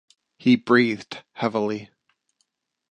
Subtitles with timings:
[0.39, 1.91] He breathed heavily.